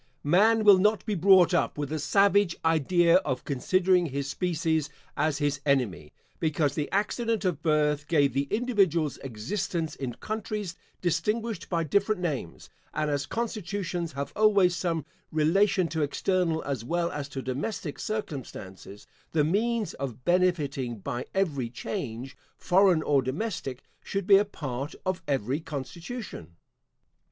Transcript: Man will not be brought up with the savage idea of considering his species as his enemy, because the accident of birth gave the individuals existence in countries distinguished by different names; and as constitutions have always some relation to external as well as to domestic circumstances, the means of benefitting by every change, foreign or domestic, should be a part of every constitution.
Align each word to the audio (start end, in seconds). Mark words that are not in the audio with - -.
Man 0.23 0.63
will 0.63 0.79
not 0.79 1.05
be 1.05 1.13
brought 1.13 1.53
up 1.53 1.77
with 1.77 1.89
the 1.89 1.99
savage 1.99 2.55
idea 2.65 3.17
of 3.17 3.43
considering 3.45 4.07
his 4.07 4.27
species 4.27 4.89
as 5.15 5.37
his 5.37 5.61
enemy, 5.63 6.11
because 6.39 6.73
the 6.73 6.89
accident 6.89 7.45
of 7.45 7.61
birth 7.61 8.07
gave 8.07 8.33
the 8.33 8.47
individuals 8.49 9.19
existence 9.19 9.95
in 9.95 10.15
countries 10.15 10.75
distinguished 11.03 11.69
by 11.69 11.83
different 11.83 12.19
names; 12.19 12.67
and 12.95 13.11
as 13.11 13.27
constitutions 13.27 14.13
have 14.13 14.33
always 14.35 14.75
some 14.75 15.05
relation 15.31 15.87
to 15.89 16.01
external 16.01 16.63
as 16.63 16.83
well 16.83 17.11
as 17.11 17.29
to 17.29 17.43
domestic 17.43 17.99
circumstances, 17.99 19.05
the 19.33 19.43
means 19.43 19.93
of 19.93 20.25
benefitting 20.25 20.97
by 20.97 21.27
every 21.35 21.69
change, 21.69 22.35
foreign 22.57 23.03
or 23.03 23.21
domestic, 23.21 23.83
should 24.03 24.25
be 24.25 24.37
a 24.37 24.45
part 24.45 24.95
of 25.05 25.21
every 25.27 25.59
constitution. 25.59 26.55